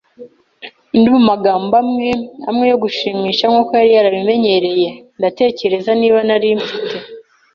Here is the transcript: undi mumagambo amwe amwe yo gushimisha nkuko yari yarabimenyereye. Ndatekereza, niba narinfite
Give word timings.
undi 0.93 1.07
mumagambo 1.15 1.73
amwe 1.83 2.09
amwe 2.49 2.65
yo 2.71 2.77
gushimisha 2.83 3.45
nkuko 3.51 3.71
yari 3.75 3.91
yarabimenyereye. 3.97 4.87
Ndatekereza, 5.19 5.91
niba 5.99 6.19
narinfite 6.27 6.95